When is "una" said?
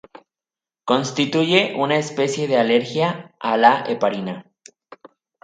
1.77-1.95